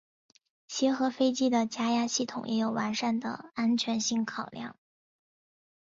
[0.67, 4.75] 协和飞机的加压系统也有完善的安全性考量。